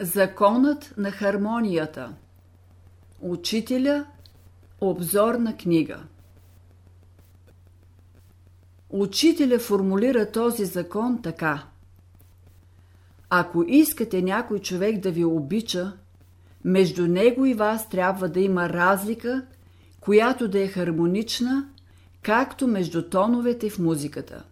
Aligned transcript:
Законът 0.00 0.94
на 0.96 1.10
хармонията. 1.10 2.14
Учителя 3.20 4.06
Обзорна 4.80 5.56
книга. 5.56 6.02
Учителя 8.90 9.58
формулира 9.58 10.32
този 10.32 10.64
закон 10.64 11.22
така. 11.22 11.66
Ако 13.30 13.64
искате 13.68 14.22
някой 14.22 14.58
човек 14.58 14.98
да 15.00 15.10
ви 15.10 15.24
обича, 15.24 15.92
между 16.64 17.06
него 17.06 17.46
и 17.46 17.54
вас 17.54 17.88
трябва 17.88 18.28
да 18.28 18.40
има 18.40 18.68
разлика, 18.68 19.46
която 20.00 20.48
да 20.48 20.62
е 20.62 20.68
хармонична, 20.68 21.68
както 22.22 22.66
между 22.66 23.08
тоновете 23.08 23.70
в 23.70 23.78
музиката. 23.78 24.44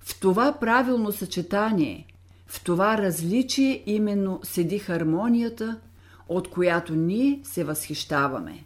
В 0.00 0.20
това 0.20 0.52
правилно 0.60 1.12
съчетание– 1.12 2.06
в 2.50 2.64
това 2.64 2.98
различие 2.98 3.82
именно 3.86 4.40
седи 4.42 4.78
хармонията, 4.78 5.80
от 6.28 6.50
която 6.50 6.94
ние 6.94 7.40
се 7.42 7.64
възхищаваме. 7.64 8.64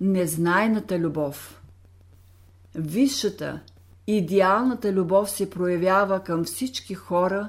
Незнайната 0.00 0.98
любов 0.98 1.62
Висшата, 2.74 3.60
идеалната 4.06 4.92
любов 4.92 5.30
се 5.30 5.50
проявява 5.50 6.20
към 6.20 6.44
всички 6.44 6.94
хора, 6.94 7.48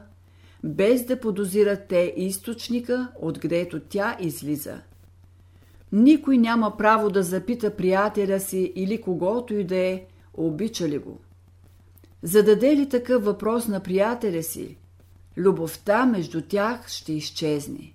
без 0.64 1.06
да 1.06 1.20
подозират 1.20 1.88
те 1.88 2.14
източника, 2.18 3.08
откъдето 3.20 3.80
тя 3.80 4.18
излиза. 4.20 4.82
Никой 5.92 6.38
няма 6.38 6.78
право 6.78 7.10
да 7.10 7.24
запита 7.24 7.76
приятеля 7.76 8.40
си 8.40 8.74
или 8.76 9.02
когото 9.02 9.54
и 9.54 9.64
да 9.64 9.78
е, 9.78 10.06
обича 10.34 10.90
ли 10.90 10.98
го. 10.98 11.20
Зададе 12.24 12.76
ли 12.76 12.90
такъв 12.90 13.26
въпрос 13.26 13.68
на 13.68 13.80
приятеля 13.80 14.44
си, 14.44 14.78
любовта 15.38 16.06
между 16.06 16.42
тях 16.42 16.88
ще 16.90 17.14
изчезне. 17.14 17.94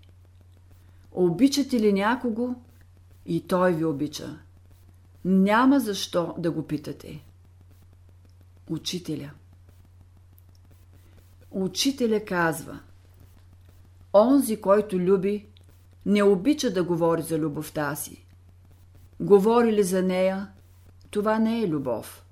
Обичате 1.12 1.81
ли 1.81 1.92
някого 1.92 2.55
и 3.27 3.47
той 3.47 3.73
ви 3.73 3.84
обича? 3.84 4.39
Няма 5.25 5.81
защо 5.81 6.34
да 6.39 6.50
го 6.50 6.67
питате. 6.67 7.25
Учителя 8.70 9.31
Учителя 11.50 12.25
казва 12.25 12.81
Онзи, 14.15 14.61
който 14.61 14.98
люби, 14.98 15.47
не 16.06 16.22
обича 16.22 16.72
да 16.72 16.84
говори 16.84 17.22
за 17.22 17.39
любовта 17.39 17.97
си. 17.97 18.27
Говори 19.20 19.72
ли 19.72 19.83
за 19.83 20.03
нея, 20.03 20.48
това 21.11 21.39
не 21.39 21.61
е 21.61 21.69
любов. 21.69 22.25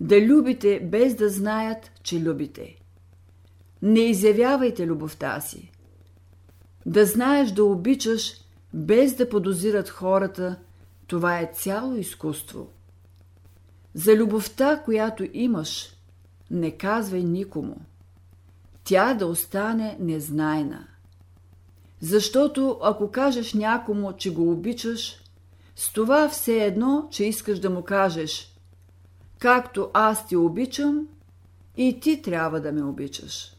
Да 0.00 0.20
любите 0.20 0.80
без 0.80 1.14
да 1.14 1.28
знаят, 1.28 1.90
че 2.02 2.20
любите. 2.20 2.76
Не 3.82 4.00
изявявайте 4.00 4.86
любовта 4.86 5.40
си. 5.40 5.72
Да 6.86 7.06
знаеш 7.06 7.50
да 7.50 7.64
обичаш, 7.64 8.40
без 8.74 9.14
да 9.14 9.28
подозират 9.28 9.88
хората, 9.88 10.58
това 11.06 11.40
е 11.40 11.50
цяло 11.54 11.96
изкуство. 11.96 12.68
За 13.94 14.16
любовта, 14.16 14.82
която 14.84 15.26
имаш, 15.32 15.88
не 16.50 16.70
казвай 16.70 17.22
никому. 17.22 17.76
Тя 18.84 19.14
да 19.14 19.26
остане 19.26 19.96
незнайна. 20.00 20.86
Защото 22.00 22.78
ако 22.82 23.10
кажеш 23.10 23.54
някому, 23.54 24.12
че 24.12 24.32
го 24.32 24.50
обичаш, 24.50 25.20
с 25.76 25.92
това 25.92 26.28
все 26.28 26.64
едно, 26.64 27.08
че 27.10 27.24
искаш 27.24 27.58
да 27.58 27.70
му 27.70 27.82
кажеш– 27.82 28.52
Както 29.38 29.90
аз 29.94 30.26
ти 30.26 30.36
обичам, 30.36 31.08
и 31.76 32.00
ти 32.00 32.22
трябва 32.22 32.60
да 32.60 32.72
ме 32.72 32.82
обичаш. 32.82 33.56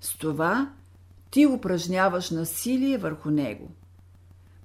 С 0.00 0.18
това 0.18 0.72
ти 1.30 1.46
упражняваш 1.46 2.30
насилие 2.30 2.98
върху 2.98 3.30
него. 3.30 3.70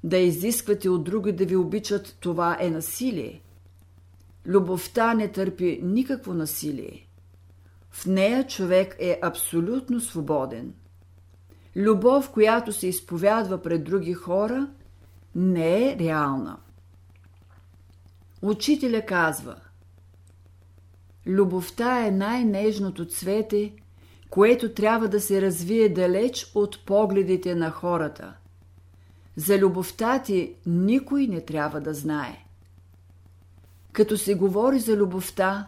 Да 0.03 0.17
изисквате 0.17 0.89
от 0.89 1.03
други 1.03 1.31
да 1.31 1.45
ви 1.45 1.55
обичат, 1.55 2.17
това 2.19 2.57
е 2.59 2.69
насилие. 2.69 3.41
Любовта 4.45 5.13
не 5.13 5.31
търпи 5.31 5.79
никакво 5.83 6.33
насилие. 6.33 7.07
В 7.91 8.05
нея 8.05 8.47
човек 8.47 8.95
е 8.99 9.19
абсолютно 9.21 9.99
свободен. 9.99 10.73
Любов, 11.75 12.29
която 12.31 12.73
се 12.73 12.87
изповядва 12.87 13.61
пред 13.61 13.83
други 13.83 14.13
хора, 14.13 14.67
не 15.35 15.91
е 15.91 15.97
реална. 15.99 16.57
Учителя 18.41 19.05
казва– 19.05 19.55
Любовта 21.29 22.05
е 22.05 22.11
най-нежното 22.11 23.05
цвете, 23.05 23.73
което 24.29 24.73
трябва 24.73 25.07
да 25.07 25.21
се 25.21 25.41
развие 25.41 25.89
далеч 25.89 26.51
от 26.55 26.85
погледите 26.85 27.55
на 27.55 27.71
хората. 27.71 28.33
За 29.35 29.57
любовта 29.57 30.21
ти 30.21 30.53
никой 30.65 31.27
не 31.27 31.41
трябва 31.41 31.81
да 31.81 31.93
знае. 31.93 32.45
Като 33.91 34.17
се 34.17 34.35
говори 34.35 34.79
за 34.79 34.97
любовта, 34.97 35.67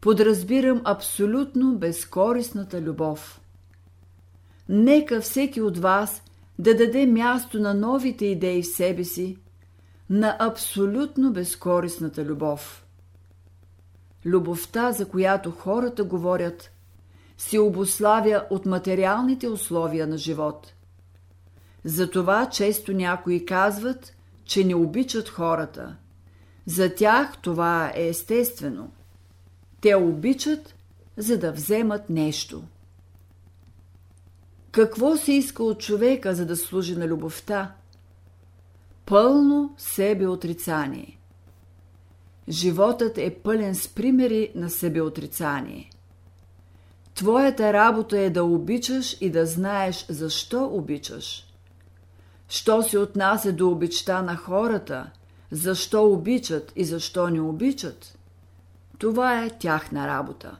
подразбирам 0.00 0.82
абсолютно 0.84 1.78
безкорисната 1.78 2.80
любов. 2.80 3.40
Нека 4.68 5.20
всеки 5.20 5.60
от 5.60 5.78
вас 5.78 6.22
да 6.58 6.76
даде 6.76 7.06
място 7.06 7.60
на 7.60 7.74
новите 7.74 8.26
идеи 8.26 8.62
в 8.62 8.66
себе 8.66 9.04
си, 9.04 9.36
на 10.10 10.36
абсолютно 10.38 11.32
безкорисната 11.32 12.24
любов 12.24 12.85
любовта, 14.26 14.92
за 14.92 15.08
която 15.08 15.50
хората 15.50 16.04
говорят, 16.04 16.70
се 17.38 17.58
обославя 17.58 18.46
от 18.50 18.66
материалните 18.66 19.48
условия 19.48 20.06
на 20.06 20.18
живот. 20.18 20.72
Затова 21.84 22.48
често 22.50 22.92
някои 22.92 23.46
казват, 23.46 24.16
че 24.44 24.64
не 24.64 24.74
обичат 24.74 25.28
хората. 25.28 25.96
За 26.66 26.94
тях 26.94 27.38
това 27.42 27.92
е 27.94 28.08
естествено. 28.08 28.90
Те 29.80 29.94
обичат, 29.94 30.74
за 31.16 31.38
да 31.38 31.52
вземат 31.52 32.10
нещо. 32.10 32.62
Какво 34.70 35.16
се 35.16 35.32
иска 35.32 35.62
от 35.62 35.80
човека, 35.80 36.34
за 36.34 36.46
да 36.46 36.56
служи 36.56 36.96
на 36.96 37.08
любовта? 37.08 37.74
Пълно 39.06 39.74
себе 39.78 40.26
отрицание. 40.26 41.15
Животът 42.48 43.18
е 43.18 43.34
пълен 43.42 43.74
с 43.74 43.88
примери 43.88 44.52
на 44.54 44.70
себеотрицание. 44.70 45.90
Твоята 47.14 47.72
работа 47.72 48.18
е 48.18 48.30
да 48.30 48.44
обичаш 48.44 49.16
и 49.20 49.30
да 49.30 49.46
знаеш 49.46 50.06
защо 50.08 50.64
обичаш. 50.64 51.46
Що 52.48 52.82
се 52.82 52.98
отнася 52.98 53.52
до 53.52 53.70
обичта 53.70 54.22
на 54.22 54.36
хората, 54.36 55.10
защо 55.50 56.12
обичат 56.12 56.72
и 56.76 56.84
защо 56.84 57.28
не 57.28 57.40
обичат, 57.40 58.18
това 58.98 59.44
е 59.44 59.50
тяхна 59.50 60.06
работа. 60.06 60.56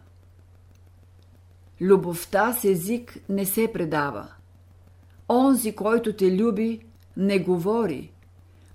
Любовта 1.81 2.53
с 2.53 2.65
език 2.65 3.19
не 3.29 3.47
се 3.47 3.73
предава. 3.73 4.29
Онзи, 5.29 5.75
който 5.75 6.13
те 6.13 6.37
люби, 6.37 6.81
не 7.17 7.39
говори, 7.39 8.13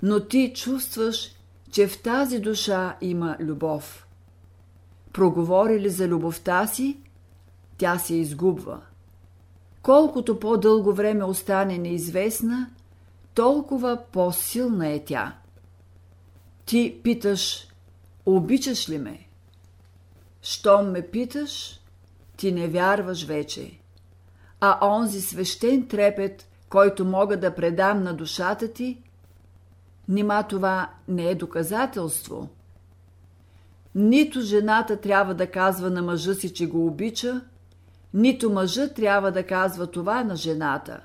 но 0.02 0.20
ти 0.20 0.54
чувстваш 0.56 1.36
че 1.72 1.88
в 1.88 2.02
тази 2.02 2.40
душа 2.40 2.98
има 3.02 3.38
любов. 3.40 4.08
Проговори 5.14 5.80
ли 5.80 5.90
за 5.90 6.08
любовта 6.08 6.68
си, 6.68 6.98
тя 7.78 7.98
се 8.00 8.16
изгубва. 8.16 8.82
Колкото 9.82 10.40
по-дълго 10.40 10.94
време 10.94 11.24
остане 11.24 11.78
неизвестна, 11.78 12.70
толкова 13.34 14.04
по-силна 14.12 14.88
е 14.88 15.04
тя. 15.06 15.36
Ти 16.66 17.00
питаш, 17.04 17.68
обичаш 18.26 18.90
ли 18.90 18.98
ме? 18.98 19.28
Щом 20.42 20.92
ме 20.92 21.08
питаш, 21.08 21.80
ти 22.38 22.52
не 22.52 22.68
вярваш 22.68 23.24
вече. 23.24 23.80
А 24.60 24.88
онзи 24.88 25.22
свещен 25.22 25.88
трепет, 25.88 26.48
който 26.70 27.06
мога 27.06 27.40
да 27.40 27.56
предам 27.56 28.04
на 28.04 28.14
душата 28.14 28.74
ти, 28.74 29.02
Нима 30.08 30.44
това 30.44 30.90
не 31.08 31.26
е 31.30 31.36
доказателство? 31.36 32.50
Нито 33.96 34.42
жената 34.42 34.98
трябва 34.98 35.34
да 35.34 35.52
казва 35.52 35.90
на 35.90 36.02
мъжа 36.02 36.34
си, 36.36 36.54
че 36.54 36.68
го 36.68 36.88
обича, 36.88 37.42
нито 38.14 38.50
мъжа 38.50 38.94
трябва 38.94 39.32
да 39.32 39.44
казва 39.44 39.88
това 39.88 40.24
на 40.24 40.36
жената. 40.36 41.00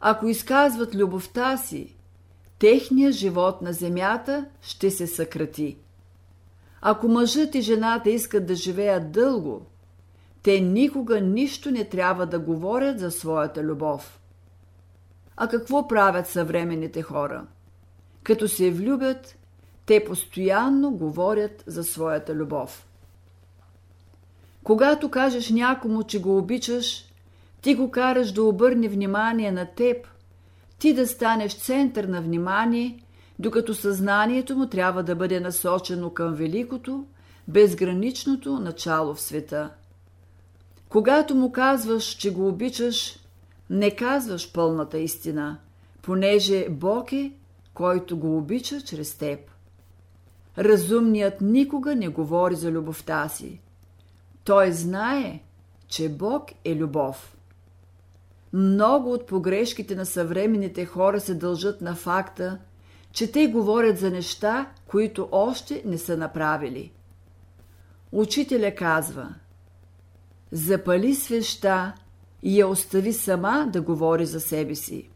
Ако 0.00 0.28
изказват 0.28 0.94
любовта 0.94 1.56
си, 1.56 1.96
техният 2.58 3.14
живот 3.14 3.62
на 3.62 3.72
земята 3.72 4.46
ще 4.62 4.90
се 4.90 5.06
съкрати. 5.06 5.78
Ако 6.80 7.08
мъжът 7.08 7.54
и 7.54 7.60
жената 7.60 8.10
искат 8.10 8.46
да 8.46 8.54
живеят 8.54 9.12
дълго, 9.12 9.66
те 10.42 10.60
никога 10.60 11.20
нищо 11.20 11.70
не 11.70 11.84
трябва 11.84 12.26
да 12.26 12.38
говорят 12.38 12.98
за 12.98 13.10
своята 13.10 13.62
любов. 13.62 14.20
А 15.36 15.48
какво 15.48 15.88
правят 15.88 16.26
съвременните 16.26 17.02
хора? 17.02 17.46
Като 18.24 18.48
се 18.48 18.70
влюбят, 18.70 19.36
те 19.86 20.04
постоянно 20.04 20.90
говорят 20.90 21.64
за 21.66 21.84
своята 21.84 22.34
любов. 22.34 22.86
Когато 24.62 25.10
кажеш 25.10 25.50
някому, 25.50 26.02
че 26.02 26.20
го 26.20 26.38
обичаш, 26.38 27.04
Ти 27.64 27.74
го 27.74 27.90
караш 27.90 28.32
да 28.32 28.42
обърне 28.42 28.88
внимание 28.88 29.52
на 29.52 29.66
теб, 29.66 30.06
ти 30.78 30.94
да 30.94 31.06
станеш 31.06 31.54
център 31.54 32.04
на 32.04 32.22
внимание, 32.22 32.98
докато 33.38 33.74
съзнанието 33.74 34.56
му 34.56 34.66
трябва 34.66 35.02
да 35.02 35.16
бъде 35.16 35.40
насочено 35.40 36.10
към 36.10 36.34
великото, 36.34 37.04
безграничното 37.48 38.60
начало 38.60 39.14
в 39.14 39.20
света. 39.20 39.70
Когато 40.88 41.34
му 41.34 41.52
казваш, 41.52 42.04
че 42.04 42.32
го 42.32 42.48
обичаш, 42.48 43.18
не 43.70 43.90
казваш 43.90 44.52
пълната 44.52 44.98
истина, 44.98 45.58
понеже 46.02 46.66
Бог 46.70 47.12
е, 47.12 47.32
който 47.74 48.16
го 48.16 48.38
обича 48.38 48.80
чрез 48.80 49.14
теб. 49.14 49.40
Разумният 50.58 51.40
никога 51.40 51.96
не 51.96 52.08
говори 52.08 52.54
за 52.54 52.70
любовта 52.70 53.28
си. 53.28 53.60
Той 54.44 54.72
знае, 54.72 55.40
че 55.88 56.08
Бог 56.08 56.50
е 56.64 56.76
любов. 56.76 57.36
Много 58.52 59.12
от 59.12 59.26
погрешките 59.26 59.94
на 59.94 60.06
съвременните 60.06 60.86
хора 60.86 61.20
се 61.20 61.34
дължат 61.34 61.80
на 61.80 61.94
факта, 61.94 62.58
че 63.12 63.32
те 63.32 63.46
говорят 63.46 63.98
за 63.98 64.10
неща, 64.10 64.70
които 64.86 65.28
още 65.32 65.82
не 65.84 65.98
са 65.98 66.16
направили. 66.16 66.92
Учителя 68.12 68.74
казва 68.74 69.34
Запали 70.52 71.14
свеща 71.14 71.94
и 72.42 72.60
я 72.60 72.68
остави 72.68 73.12
сама 73.12 73.68
да 73.72 73.82
говори 73.82 74.26
за 74.26 74.40
себе 74.40 74.74
си. 74.74 75.10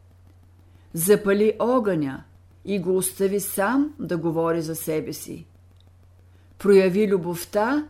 Запали 0.93 1.53
огъня 1.59 2.25
и 2.65 2.79
го 2.79 2.97
остави 2.97 3.41
сам 3.41 3.95
да 3.99 4.17
говори 4.17 4.63
за 4.63 4.77
себе 4.77 5.13
си. 5.13 5.47
Прояви 6.59 7.09
любовта 7.09 7.89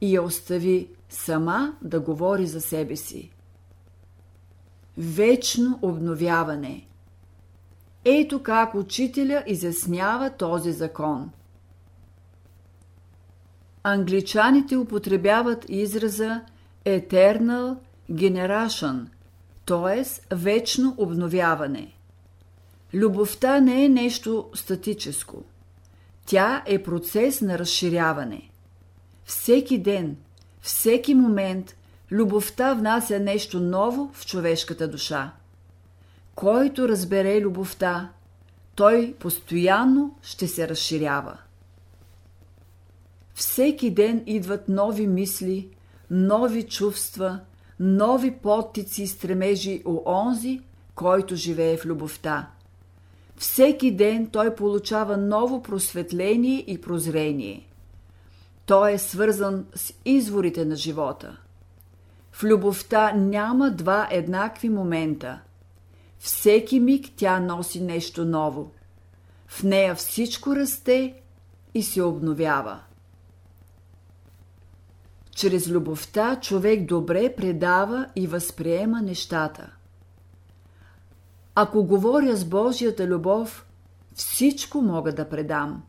и 0.00 0.14
я 0.14 0.22
остави 0.22 0.88
сама 1.08 1.76
да 1.82 2.00
говори 2.00 2.46
за 2.46 2.60
себе 2.60 2.96
си. 2.96 3.30
Вечно 4.98 5.78
обновяване. 5.82 6.86
Ето 8.04 8.42
как 8.42 8.74
учителя 8.74 9.44
изяснява 9.46 10.30
този 10.30 10.72
закон. 10.72 11.30
Англичаните 13.82 14.76
употребяват 14.76 15.66
израза 15.68 16.40
Eternal 16.84 17.76
Generation, 18.10 19.06
т.е. 19.66 20.04
вечно 20.36 20.94
обновяване. 20.98 21.92
Любовта 22.94 23.60
не 23.60 23.84
е 23.84 23.88
нещо 23.88 24.50
статическо. 24.54 25.44
Тя 26.26 26.62
е 26.66 26.82
процес 26.82 27.40
на 27.40 27.58
разширяване. 27.58 28.50
Всеки 29.24 29.78
ден, 29.78 30.16
всеки 30.60 31.14
момент, 31.14 31.76
любовта 32.12 32.74
внася 32.74 33.20
нещо 33.20 33.60
ново 33.60 34.10
в 34.12 34.26
човешката 34.26 34.88
душа. 34.88 35.32
Който 36.34 36.88
разбере 36.88 37.40
любовта, 37.40 38.10
той 38.74 39.14
постоянно 39.18 40.16
ще 40.22 40.48
се 40.48 40.68
разширява. 40.68 41.38
Всеки 43.34 43.90
ден 43.90 44.22
идват 44.26 44.68
нови 44.68 45.06
мисли, 45.06 45.68
нови 46.10 46.62
чувства, 46.68 47.40
нови 47.80 48.30
подтици 48.30 49.02
и 49.02 49.06
стремежи 49.06 49.82
у 49.84 50.00
онзи, 50.06 50.60
който 50.94 51.36
живее 51.36 51.76
в 51.76 51.86
любовта. 51.86 52.48
Всеки 53.36 53.90
ден 53.90 54.26
той 54.26 54.54
получава 54.54 55.16
ново 55.16 55.62
просветление 55.62 56.64
и 56.66 56.80
прозрение. 56.80 57.68
Той 58.66 58.92
е 58.92 58.98
свързан 58.98 59.66
с 59.74 59.94
изворите 60.04 60.64
на 60.64 60.76
живота. 60.76 61.36
В 62.32 62.44
любовта 62.44 63.12
няма 63.12 63.70
два 63.70 64.08
еднакви 64.10 64.68
момента. 64.68 65.40
Всеки 66.18 66.80
миг 66.80 67.06
тя 67.16 67.40
носи 67.40 67.80
нещо 67.80 68.24
ново. 68.24 68.72
В 69.46 69.62
нея 69.62 69.94
всичко 69.94 70.56
расте 70.56 71.14
и 71.74 71.82
се 71.82 72.02
обновява. 72.02 72.80
Чрез 75.34 75.68
любовта 75.68 76.40
човек 76.40 76.84
добре 76.84 77.34
предава 77.36 78.06
и 78.16 78.26
възприема 78.26 79.02
нещата. 79.02 79.70
Ако 81.54 81.84
говоря 81.84 82.36
с 82.36 82.44
Божията 82.44 83.06
любов, 83.06 83.66
всичко 84.14 84.82
мога 84.82 85.14
да 85.14 85.28
предам. 85.28 85.82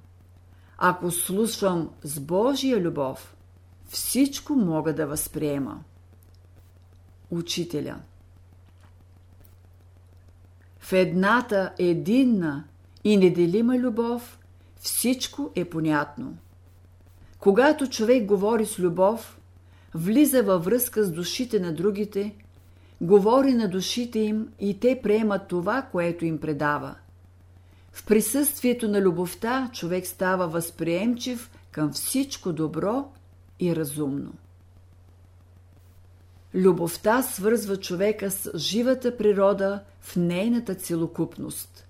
Ако 0.78 1.12
слушам 1.12 1.90
с 2.04 2.20
Божия 2.20 2.82
любов, 2.82 3.36
всичко 3.88 4.54
мога 4.54 4.96
да 4.96 5.08
възприема. 5.08 5.84
Учителя 7.32 8.00
В 10.80 10.94
едната 10.94 11.74
единна 11.78 12.64
и 13.04 13.18
неделима 13.18 13.78
любов 13.78 14.40
всичко 14.80 15.52
е 15.56 15.66
понятно. 15.66 16.38
Когато 17.40 17.90
човек 17.90 18.26
говори 18.26 18.66
с 18.66 18.80
любов, 18.80 19.40
влиза 19.94 20.44
във 20.44 20.66
връзка 20.66 21.04
с 21.04 21.12
душите 21.12 21.60
на 21.60 21.74
другите, 21.74 22.36
говори 23.04 23.54
на 23.54 23.70
душите 23.70 24.20
им 24.20 24.48
и 24.60 24.80
те 24.80 25.00
приемат 25.04 25.48
това, 25.48 25.82
което 25.82 26.26
им 26.26 26.40
предава. 26.40 26.96
В 27.92 28.06
присъствието 28.06 28.88
на 28.88 29.02
любовта 29.02 29.70
човек 29.74 30.08
става 30.08 30.48
възприемчив 30.48 31.52
към 31.72 31.94
всичко 31.94 32.54
добро 32.54 33.12
и 33.60 33.76
разумно. 33.76 34.34
Любовта 36.54 37.22
свързва 37.22 37.78
човека 37.78 38.32
с 38.32 38.58
живата 38.58 39.18
природа 39.18 39.84
в 40.02 40.16
нейната 40.16 40.76
целокупност. 40.76 41.88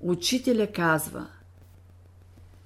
Учителя 0.00 0.66
казва– 0.66 1.26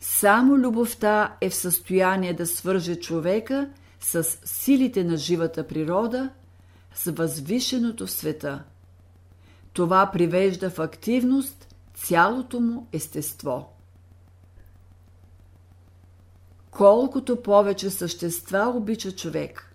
само 0.00 0.58
любовта 0.58 1.36
е 1.40 1.50
в 1.50 1.54
състояние 1.54 2.34
да 2.34 2.46
свърже 2.46 2.96
човека 2.96 3.70
с 4.00 4.24
силите 4.44 5.04
на 5.04 5.16
живата 5.16 5.66
природа, 5.66 6.30
с 6.98 7.12
възвишеното 7.12 8.06
в 8.06 8.10
света. 8.10 8.64
Това 9.72 10.10
привежда 10.12 10.70
в 10.70 10.78
активност 10.78 11.74
цялото 11.94 12.60
му 12.60 12.88
естество. 12.92 13.72
Колкото 16.70 17.42
повече 17.42 17.90
същества 17.90 18.72
обича 18.76 19.12
човек, 19.12 19.74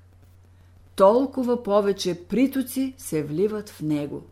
толкова 0.96 1.64
повече 1.64 2.28
притоци 2.28 2.94
се 2.98 3.24
вливат 3.24 3.70
в 3.70 3.82
него. 3.82 4.24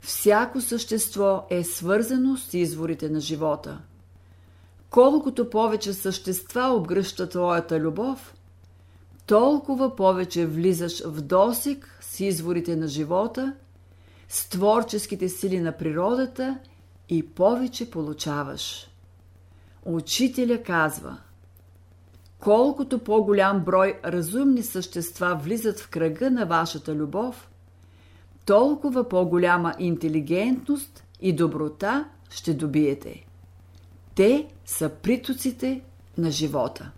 Всяко 0.00 0.60
същество 0.60 1.46
е 1.50 1.64
свързано 1.64 2.36
с 2.36 2.54
изворите 2.54 3.08
на 3.08 3.20
живота– 3.20 3.80
колкото 4.90 5.50
повече 5.50 5.92
същества 5.92 6.62
обгръщат 6.62 7.30
твоята 7.30 7.80
любов, 7.80 8.34
толкова 9.28 9.96
повече 9.96 10.46
влизаш 10.46 11.02
в 11.04 11.20
досек 11.20 11.98
с 12.00 12.20
изворите 12.20 12.76
на 12.76 12.88
живота, 12.88 13.54
с 14.28 14.48
творческите 14.48 15.28
сили 15.28 15.60
на 15.60 15.72
природата 15.72 16.58
и 17.08 17.28
повече 17.28 17.90
получаваш. 17.90 18.88
Учителя 19.84 20.62
казва 20.62 21.18
Колкото 22.38 22.98
по-голям 22.98 23.64
брой 23.64 24.00
разумни 24.04 24.62
същества 24.62 25.40
влизат 25.44 25.80
в 25.80 25.88
кръга 25.88 26.30
на 26.30 26.46
вашата 26.46 26.94
любов, 26.94 27.50
толкова 28.46 29.08
по-голяма 29.08 29.74
интелигентност 29.78 31.04
и 31.20 31.32
доброта 31.32 32.08
ще 32.30 32.54
добиете. 32.54 33.26
Те 34.14 34.46
са 34.66 34.88
притоците 34.88 35.80
на 36.18 36.30
живота. 36.30 36.90